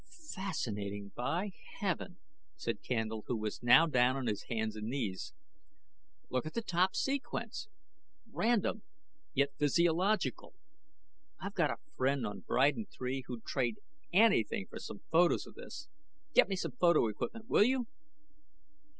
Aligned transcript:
"Fascinating, 0.33 1.11
by 1.15 1.51
Heaven," 1.79 2.17
said 2.55 2.81
Candle, 2.81 3.23
who 3.27 3.37
was 3.37 3.61
now 3.61 3.85
down 3.85 4.15
on 4.15 4.25
his 4.25 4.45
hands 4.49 4.75
and 4.75 4.87
knees. 4.87 5.31
"Look 6.27 6.47
at 6.47 6.55
that 6.55 6.65
top 6.65 6.95
sequence! 6.95 7.67
Random, 8.31 8.81
yet 9.35 9.53
physiological. 9.59 10.55
I've 11.39 11.53
got 11.53 11.69
a 11.69 11.77
friend 11.95 12.25
on 12.25 12.39
Bridan 12.39 12.87
III 12.99 13.25
who'd 13.27 13.45
trade 13.45 13.77
anything 14.11 14.65
for 14.67 14.79
some 14.79 15.01
photos 15.11 15.45
of 15.45 15.53
this. 15.53 15.87
Get 16.33 16.49
me 16.49 16.55
some 16.55 16.71
photo 16.71 17.05
equipment, 17.07 17.47
will 17.47 17.63
you?" 17.63 17.85